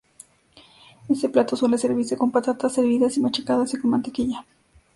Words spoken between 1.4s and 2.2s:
suele servirse